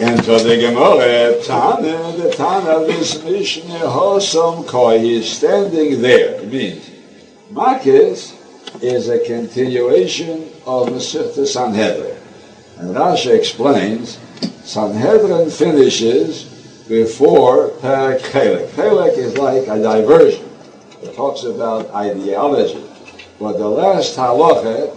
And 0.00 0.24
so 0.24 0.40
the 0.40 0.56
Gemara, 0.56 1.40
Tana, 1.44 2.12
the 2.16 2.32
Tana 2.32 2.84
this 2.84 3.22
Mishnah, 3.22 3.78
Hosom 3.78 4.64
Koi, 4.66 4.98
he's 4.98 5.30
standing 5.30 6.02
there. 6.02 6.40
It 6.40 6.52
means, 6.52 6.90
Makkos 7.52 8.34
is 8.82 9.08
a 9.08 9.24
continuation 9.24 10.50
of 10.66 10.88
Masechta 10.88 11.46
Sanhedrin. 11.46 12.16
And 12.78 12.92
Rashi 12.92 13.32
explains, 13.38 14.18
Sanhedrin 14.64 15.48
finishes 15.48 16.84
before 16.88 17.68
Perek 17.78 18.18
Chelek. 18.18 18.70
Chelek 18.70 19.16
is 19.16 19.38
like 19.38 19.68
a 19.68 19.80
diversion. 19.80 20.50
It 21.04 21.14
talks 21.14 21.44
about 21.44 21.88
ideology. 21.94 22.84
But 23.38 23.58
the 23.58 23.68
last 23.68 24.16
halacha, 24.16 24.96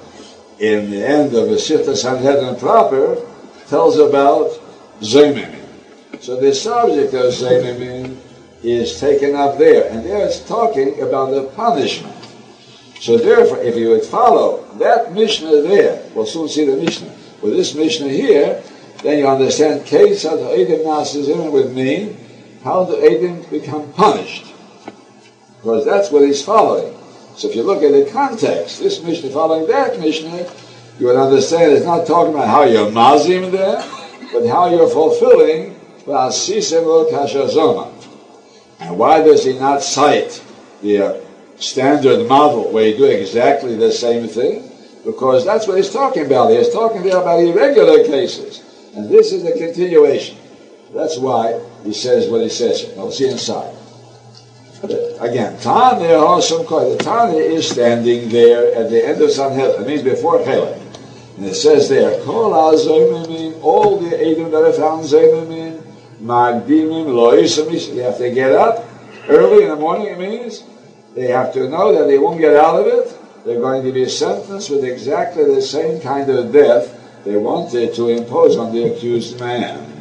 in 0.58 0.90
the 0.90 1.08
end 1.08 1.36
of 1.36 1.50
Masechta 1.50 1.96
Sanhedrin 1.96 2.56
proper, 2.56 3.24
tells 3.68 4.00
about 4.00 4.61
Zaymimin. 5.02 5.60
So 6.22 6.40
the 6.40 6.54
subject 6.54 7.14
of 7.14 7.34
Zaymimin 7.34 8.18
is 8.64 9.00
taken 9.00 9.36
up 9.36 9.58
there, 9.58 9.90
and 9.90 10.06
there 10.06 10.26
it's 10.26 10.48
talking 10.48 11.02
about 11.02 11.32
the 11.32 11.46
punishment. 11.56 12.16
So 13.00 13.18
therefore, 13.18 13.58
if 13.58 13.76
you 13.76 13.90
would 13.90 14.06
follow 14.06 14.64
that 14.78 15.14
Mishnah 15.14 15.64
there, 15.64 16.04
we'll 16.14 16.28
soon 16.28 16.48
see 16.48 16.66
the 16.66 16.78
Mishnah, 16.78 17.12
with 17.42 17.54
this 17.54 17.74
Mishnah 17.74 18.10
here, 18.10 18.62
then 19.02 19.18
you 19.18 19.28
understand 19.28 19.86
case 19.86 20.22
how 20.22 20.36
the 20.36 20.52
Edom 20.52 20.86
Nasizim 20.86 21.52
would 21.52 21.74
mean 21.74 22.16
how 22.64 22.84
the 22.84 22.98
Edom 22.98 23.42
become 23.50 23.92
punished. 23.94 24.54
Because 25.58 25.84
that's 25.84 26.12
what 26.12 26.22
he's 26.22 26.44
following. 26.44 26.96
So 27.36 27.50
if 27.50 27.56
you 27.56 27.64
look 27.64 27.82
at 27.82 27.92
the 27.92 28.12
context, 28.12 28.80
this 28.80 29.02
Mishnah 29.02 29.32
following 29.32 29.68
that 29.68 30.00
Mishnah, 30.00 30.48
you 31.00 31.08
would 31.08 31.16
understand 31.16 31.72
it's 31.72 31.86
not 31.86 32.06
talking 32.06 32.36
about 32.36 32.48
how 32.48 32.64
you're 32.66 32.92
mazim 32.92 33.52
there, 33.52 33.84
but 34.32 34.48
how 34.48 34.70
you're 34.70 34.90
fulfilling 34.90 35.76
and 38.80 38.98
why 38.98 39.22
does 39.22 39.46
he 39.46 39.60
not 39.60 39.84
cite 39.84 40.44
the 40.82 40.98
uh, 40.98 41.22
standard 41.58 42.28
model 42.28 42.72
where 42.72 42.88
you 42.88 42.98
do 42.98 43.06
exactly 43.06 43.76
the 43.76 43.92
same 43.92 44.28
thing? 44.28 44.68
Because 45.06 45.46
that's 45.46 45.68
what 45.68 45.78
he's 45.78 45.92
talking 45.92 46.26
about. 46.26 46.50
He's 46.52 46.74
talking 46.74 47.04
there 47.04 47.18
about 47.18 47.40
irregular 47.40 48.04
cases. 48.04 48.64
And 48.96 49.10
this 49.10 49.32
is 49.32 49.46
a 49.46 49.58
continuation. 49.58 50.38
That's 50.94 51.18
why 51.18 51.62
he 51.84 51.94
says 51.94 52.28
what 52.28 52.42
he 52.42 52.50
says. 52.50 52.92
I'll 52.98 53.12
see 53.12 53.30
inside. 53.30 53.76
Again, 55.20 55.60
Tana. 55.60 56.00
The 56.00 56.98
Tana 57.00 57.34
is 57.34 57.70
standing 57.70 58.30
there 58.30 58.74
at 58.74 58.90
the 58.90 59.08
end 59.08 59.22
of 59.22 59.32
Sanhedrin. 59.32 59.84
It 59.84 59.88
means 59.88 60.02
before 60.02 60.40
Chelek. 60.40 60.80
And 61.42 61.50
it 61.50 61.56
says 61.56 61.90
there, 61.90 62.24
Kol 62.24 62.54
all 62.54 63.98
the 63.98 64.16
Edom 64.16 64.52
that 64.52 64.64
are 64.64 64.74
found 64.74 65.06
Zayimim, 65.06 65.82
Magdimim, 66.22 67.08
Loisamis, 67.08 67.96
they 67.96 68.04
have 68.04 68.20
to 68.20 68.30
get 68.30 68.52
up 68.52 68.88
early 69.28 69.64
in 69.64 69.70
the 69.70 69.76
morning, 69.76 70.06
it 70.06 70.20
means. 70.20 70.64
They 71.16 71.30
have 71.30 71.52
to 71.54 71.68
know 71.68 71.94
that 71.98 72.06
they 72.06 72.20
won't 72.20 72.40
get 72.40 72.56
out 72.56 72.82
of 72.82 72.86
it. 72.86 73.18
They're 73.44 73.60
going 73.60 73.84
to 73.84 73.92
be 73.92 74.08
sentenced 74.08 74.70
with 74.70 74.84
exactly 74.84 75.46
the 75.46 75.64
same 75.64 76.00
kind 76.00 76.30
of 76.30 76.54
death 76.54 76.96
they 77.26 77.38
wanted 77.38 77.96
to 77.96 78.10
impose 78.10 78.56
on 78.56 78.72
the 78.72 78.94
accused 78.94 79.40
man. 79.40 79.92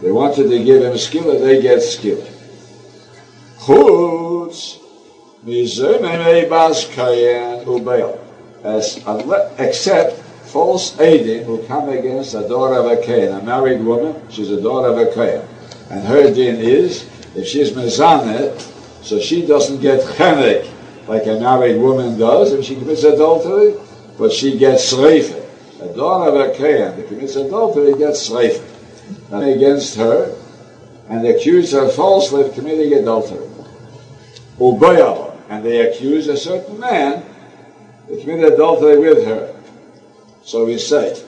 They 0.00 0.10
wanted 0.10 0.48
to 0.48 0.64
give 0.64 0.82
him 0.82 0.98
skill, 0.98 1.38
they 1.38 1.62
get 1.62 1.80
skill. 1.80 2.26
Chutz, 3.60 4.80
mizemei 5.44 6.50
bas 6.50 6.86
kayen 6.86 7.64
ubeil 7.64 8.31
as 8.64 9.02
except 9.58 10.18
false 10.52 10.98
aiding 11.00 11.44
who 11.44 11.62
come 11.66 11.88
against 11.88 12.34
a 12.34 12.46
daughter 12.48 12.74
of 12.74 12.86
a 12.86 13.02
Cain, 13.02 13.28
a 13.28 13.42
married 13.42 13.82
woman, 13.82 14.20
she's 14.30 14.50
a 14.50 14.60
daughter 14.60 14.88
of 14.88 14.98
a 14.98 15.12
Cain. 15.14 15.42
And 15.90 16.04
her 16.06 16.32
din 16.32 16.56
is, 16.56 17.08
if 17.34 17.46
she's 17.46 17.72
mezanet, 17.72 18.60
so 19.02 19.18
she 19.18 19.46
doesn't 19.46 19.80
get 19.80 20.00
chenek 20.16 20.68
like 21.08 21.26
a 21.26 21.40
married 21.40 21.80
woman 21.80 22.18
does 22.18 22.52
if 22.52 22.64
she 22.64 22.76
commits 22.76 23.02
adultery, 23.02 23.74
but 24.18 24.30
she 24.32 24.58
gets 24.58 24.92
sreifa. 24.92 25.40
A 25.80 25.96
daughter 25.96 26.30
of 26.30 26.50
a 26.50 26.54
Cain 26.54 26.96
that 26.96 27.08
commits 27.08 27.36
adultery 27.36 27.98
gets 27.98 28.28
sreifa. 28.28 28.68
Against 29.32 29.96
her, 29.96 30.36
and 31.08 31.26
accuse 31.26 31.72
her 31.72 31.88
falsely 31.88 32.42
of 32.42 32.54
committing 32.54 32.92
adultery. 32.98 33.46
Ubayah, 34.58 35.34
and 35.48 35.64
they 35.64 35.90
accuse 35.90 36.28
a 36.28 36.36
certain 36.36 36.78
man 36.78 37.24
they 38.08 38.20
committed 38.20 38.54
adultery 38.54 38.98
with 38.98 39.24
her. 39.24 39.54
So 40.42 40.64
we 40.66 40.78
say, 40.78 41.22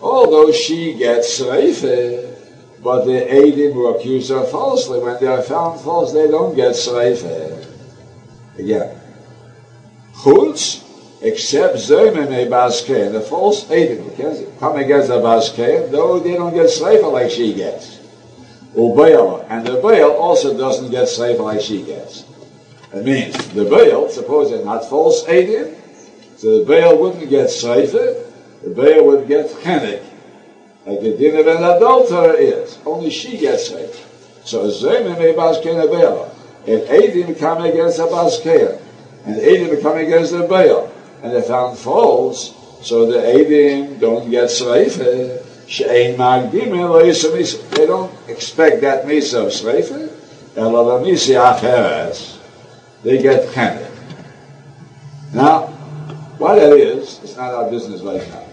although 0.00 0.52
she 0.52 0.94
gets 0.94 1.40
sreife, 1.40 2.36
but 2.82 3.04
the 3.04 3.20
Adim 3.20 3.72
who 3.72 3.94
accuse 3.94 4.28
her 4.28 4.44
falsely, 4.44 5.00
when 5.00 5.18
they 5.20 5.26
are 5.26 5.42
found 5.42 5.80
false, 5.80 6.12
they 6.12 6.28
don't 6.28 6.54
get 6.54 6.72
sreife. 6.72 7.66
Again, 8.58 9.00
chutz, 10.14 10.84
except 11.22 11.76
Zermene 11.76 12.48
Baskein, 12.48 13.12
the 13.12 13.20
false 13.20 13.64
Adim 13.64 14.02
who 14.02 14.58
come 14.58 14.76
against 14.76 15.08
the 15.08 15.88
though 15.90 16.18
they 16.18 16.34
don't 16.34 16.54
get 16.54 16.66
sreife 16.66 17.12
like 17.12 17.30
she 17.30 17.54
gets. 17.54 17.98
Ubayala, 18.74 19.46
and 19.48 19.66
the 19.66 19.80
Baal 19.80 20.12
also 20.12 20.56
doesn't 20.56 20.90
get 20.90 21.08
sreife 21.08 21.40
like 21.40 21.60
she 21.60 21.82
gets. 21.82 22.24
It 22.92 23.04
means 23.04 23.36
the 23.48 23.64
Baal, 23.64 24.08
suppose 24.08 24.50
they're 24.50 24.64
not 24.64 24.88
false 24.88 25.24
Adim, 25.24 25.74
so 26.38 26.60
the 26.60 26.64
Baal 26.64 26.96
wouldn't 26.98 27.28
get 27.28 27.48
Seifer, 27.48 28.24
the 28.62 28.70
Baal 28.70 29.04
would 29.06 29.26
get 29.26 29.50
Chenek. 29.50 30.04
Like 30.86 31.00
the 31.00 31.16
din 31.18 31.36
of 31.36 31.46
an 31.48 31.64
adulterer 31.64 32.34
is. 32.38 32.78
Only 32.86 33.10
she 33.10 33.36
gets 33.36 33.68
Seifer. 33.68 34.04
So 34.44 34.68
Zayman 34.68 35.18
may 35.18 35.34
Baskena 35.34 35.90
Baal. 35.90 36.30
If 36.64 36.88
Adim 36.88 37.36
come 37.38 37.62
against 37.62 37.98
a 37.98 38.02
Baskeya, 38.04 38.80
and 39.26 39.36
Adim 39.36 39.82
come 39.82 39.98
against 39.98 40.30
the 40.32 40.44
Baal, 40.44 40.90
and 41.22 41.32
they 41.34 41.42
found 41.42 41.76
false, 41.76 42.54
so 42.82 43.04
the 43.10 43.18
Adim 43.18 43.98
don't 43.98 44.30
get 44.30 44.48
Seifer. 44.48 45.44
They 45.68 46.14
don't 47.86 48.12
expect 48.28 48.80
that 48.80 49.04
Misa 49.04 49.44
of 49.44 49.52
Seifer. 49.52 50.08
Ela 50.56 51.00
Misa 51.00 51.52
Acheres. 51.52 52.38
They 53.02 53.18
get 53.20 53.48
Chenek. 53.48 53.90
Now, 55.34 55.77
what 56.38 56.54
that 56.56 56.72
is, 56.72 57.20
it's 57.22 57.36
not 57.36 57.52
our 57.52 57.70
business 57.70 58.00
right 58.02 58.26
now. 58.28 58.44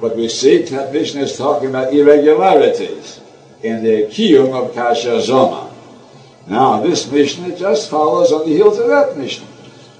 But 0.00 0.16
we 0.16 0.28
see 0.28 0.62
that 0.62 0.92
Mishnah 0.92 1.22
is 1.22 1.36
talking 1.36 1.68
about 1.68 1.92
irregularities 1.92 3.20
in 3.62 3.82
the 3.82 4.06
kiyum 4.06 4.54
of 4.54 4.74
Kasha 4.74 5.18
Zoma. 5.20 5.72
Now, 6.46 6.80
this 6.80 7.10
Mishnah 7.10 7.58
just 7.58 7.90
follows 7.90 8.32
on 8.32 8.48
the 8.48 8.54
heels 8.54 8.78
of 8.78 8.88
that 8.88 9.18
Mishnah. 9.18 9.46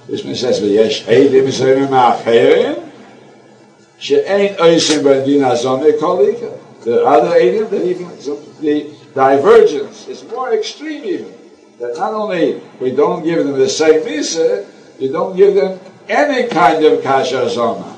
This 0.07 0.23
Mishnah 0.23 0.53
says, 0.53 0.61
"V'yesh 0.61 1.03
eidim 1.05 1.47
zayim 1.49 1.89
acherim 1.89 2.89
she'ein 3.99 4.55
oisim 4.55 5.03
b'din 5.03 5.45
azome 5.45 5.91
kolika." 5.99 6.57
The 6.83 7.05
other 7.05 7.39
eidim, 7.39 7.69
that 7.69 7.85
even 7.85 8.07
the 8.61 8.89
divergence 9.13 10.07
is 10.07 10.23
more 10.31 10.53
extreme 10.53 11.03
even. 11.03 11.33
That 11.79 11.97
not 11.97 12.13
only 12.13 12.61
we 12.79 12.91
don't 12.91 13.23
give 13.23 13.45
them 13.45 13.59
the 13.59 13.69
same 13.69 14.01
misa, 14.01 14.65
you 14.97 15.11
don't 15.11 15.35
give 15.35 15.53
them 15.53 15.79
any 16.09 16.49
kind 16.49 16.83
of 16.83 17.03
kasha 17.03 17.45
zoma. 17.45 17.95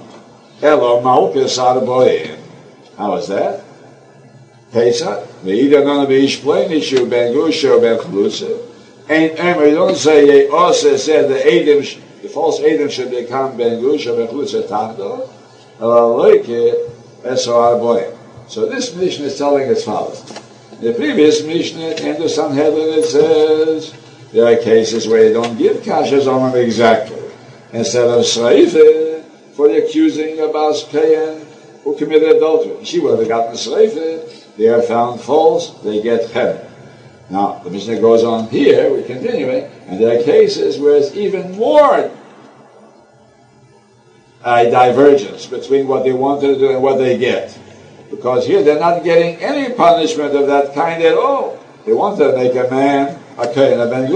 Elo 0.61 1.01
malchus 1.01 1.57
arboim. 1.57 2.37
How 2.97 3.15
is 3.15 3.27
that? 3.29 3.63
Pesach. 4.71 5.27
Ve'ida 5.43 5.83
nana 5.83 6.05
be'ishplenishu 6.05 7.09
ben 7.09 7.33
gusha 7.33 7.81
ben 7.81 7.97
chalutza. 7.97 8.67
Ain't 9.09 9.39
emer, 9.39 9.65
you 9.65 9.75
don't 9.75 9.95
say 9.95 10.25
ye 10.25 10.47
also 10.49 10.95
said 10.97 11.29
the 11.29 11.39
Adam, 11.39 11.83
the 12.21 12.29
false 12.29 12.61
Adam 12.61 12.89
should 12.89 13.09
become 13.09 13.57
ben 13.57 13.81
gusha 13.81 14.15
ben 14.15 14.27
chalutza 14.27 14.67
tachdo. 14.67 15.29
Elo 15.79 16.17
loike 16.17 16.91
eso 17.23 17.53
arboim. 17.53 18.17
So 18.47 18.65
this 18.65 18.93
Mishnah 18.93 19.27
is 19.27 19.37
telling 19.37 19.69
as 19.69 19.85
follows. 19.85 20.21
The 20.81 20.93
previous 20.93 21.43
Mishnah, 21.43 21.91
in 21.91 22.19
the 22.19 22.27
Sanhedrin, 22.27 22.99
it 22.99 23.05
says 23.05 23.93
there 24.33 24.45
are 24.45 24.61
cases 24.61 25.07
where 25.07 25.27
you 25.27 25.33
don't 25.33 25.57
give 25.57 25.83
kasha 25.83 26.17
zoma 26.17 26.53
exactly 26.55 27.20
instead 27.73 28.07
of 28.07 28.23
Sreife 28.25 29.23
for 29.55 29.67
the 29.67 29.85
accusing 29.85 30.39
of 30.39 30.51
Kayan 30.89 31.45
who 31.83 31.95
committed 31.97 32.37
adultery. 32.37 32.83
She 32.85 32.99
would 32.99 33.19
have 33.19 33.27
gotten 33.27 33.53
Sreife. 33.55 34.55
They 34.57 34.67
are 34.67 34.81
found 34.81 35.21
false. 35.21 35.79
They 35.81 36.01
get 36.01 36.29
Chem. 36.31 36.59
Now, 37.29 37.59
the 37.59 37.69
Mishnah 37.69 38.01
goes 38.01 38.25
on 38.25 38.49
here, 38.49 38.91
we're 38.91 39.03
continuing, 39.03 39.63
eh? 39.63 39.69
and 39.87 40.01
there 40.01 40.19
are 40.19 40.23
cases 40.23 40.77
where 40.77 40.97
it's 40.97 41.15
even 41.15 41.55
more 41.55 42.11
a 44.43 44.69
divergence 44.69 45.45
between 45.45 45.87
what 45.87 46.03
they 46.03 46.11
wanted 46.11 46.47
to 46.47 46.59
do 46.59 46.71
and 46.71 46.83
what 46.83 46.97
they 46.97 47.17
get. 47.17 47.57
Because 48.09 48.45
here 48.45 48.61
they're 48.63 48.81
not 48.81 49.05
getting 49.05 49.37
any 49.37 49.73
punishment 49.73 50.35
of 50.35 50.47
that 50.47 50.73
kind 50.73 51.01
at 51.03 51.17
all. 51.17 51.57
They 51.85 51.93
want 51.93 52.17
to 52.19 52.35
make 52.35 52.53
a 52.53 52.69
man 52.69 53.17
a 53.37 53.53
Kayan, 53.53 53.79
a 53.79 53.89
Ben 53.89 54.11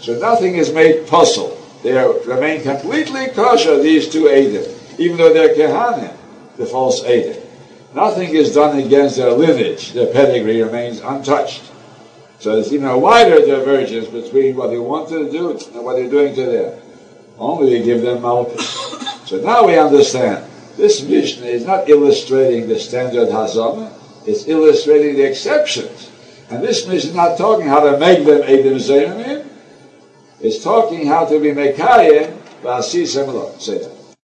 so 0.00 0.18
nothing 0.18 0.56
is 0.56 0.70
made 0.70 1.06
puzzle. 1.06 1.53
They 1.84 1.92
remain 2.26 2.62
completely 2.62 3.28
kosher, 3.28 3.78
these 3.78 4.08
two 4.08 4.24
Eidim, 4.24 4.98
even 4.98 5.18
though 5.18 5.34
they're 5.34 5.54
Kehanim, 5.54 6.16
the 6.56 6.64
false 6.64 7.04
Eidim. 7.04 7.38
Nothing 7.94 8.30
is 8.30 8.54
done 8.54 8.78
against 8.78 9.18
their 9.18 9.32
lineage. 9.32 9.92
Their 9.92 10.06
pedigree 10.10 10.62
remains 10.62 11.00
untouched. 11.00 11.70
So 12.38 12.54
there's 12.54 12.72
even 12.72 12.86
a 12.86 12.96
wider 12.96 13.44
divergence 13.44 14.08
between 14.08 14.56
what 14.56 14.70
they 14.70 14.78
wanted 14.78 15.26
to 15.26 15.30
do 15.30 15.50
and 15.50 15.84
what 15.84 15.96
they're 15.96 16.08
doing 16.08 16.34
today. 16.34 16.80
Only 17.38 17.78
to 17.78 17.84
give 17.84 18.00
them 18.00 18.22
malchus. 18.22 18.66
so 19.26 19.36
now 19.42 19.66
we 19.66 19.78
understand. 19.78 20.50
This 20.78 21.02
Mishnah 21.02 21.46
is 21.46 21.66
not 21.66 21.90
illustrating 21.90 22.66
the 22.66 22.78
standard 22.78 23.28
Hazama, 23.28 23.92
it's 24.26 24.48
illustrating 24.48 25.16
the 25.16 25.28
exceptions. 25.28 26.10
And 26.48 26.64
this 26.64 26.86
Mishnah 26.88 27.10
is 27.10 27.14
not 27.14 27.36
talking 27.36 27.66
how 27.66 27.80
to 27.80 27.98
make 27.98 28.24
them 28.24 28.40
Eidim 28.40 28.76
Zayimim, 28.76 29.46
it's 30.44 30.62
talking 30.62 31.06
how 31.06 31.24
to 31.24 31.40
be 31.40 31.48
Mekayim, 31.48 32.36
V'asi 32.62 33.04
Semelo. 33.04 33.58
Say 33.60 33.78
that. 33.78 33.93